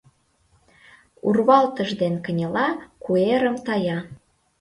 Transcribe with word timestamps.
Урвалтыж 1.27 1.89
ден 2.01 2.13
кынела 2.25 2.67
куэрым 3.03 3.55
тая. 3.65 3.97